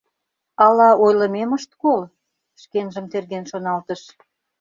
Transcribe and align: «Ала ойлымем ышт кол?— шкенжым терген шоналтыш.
«Ала 0.65 0.89
ойлымем 1.03 1.49
ышт 1.57 1.71
кол?— 1.81 2.01
шкенжым 2.61 3.05
терген 3.11 3.45
шоналтыш. 3.51 4.01